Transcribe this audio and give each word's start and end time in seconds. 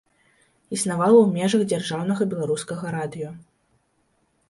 Існавала 0.77 1.17
ў 1.21 1.27
межах 1.35 1.61
дзяржаўнага 1.73 2.29
беларускага 2.35 2.85
радыё. 2.99 3.29